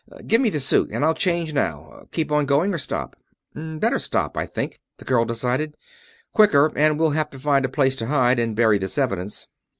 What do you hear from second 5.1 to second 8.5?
decided. "Quicker, and we'll have to find a place to hide or